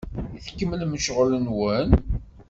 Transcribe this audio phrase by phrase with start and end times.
[0.37, 1.89] I tkemmlem ccɣel-nwen?